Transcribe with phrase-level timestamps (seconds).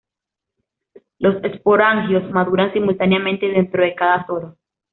[1.19, 4.57] Los esporangios maduran simultáneamente dentro de cada soro.